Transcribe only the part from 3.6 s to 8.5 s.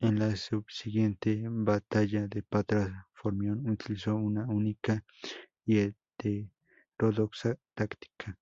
utilizó una única y heterodoxa táctica.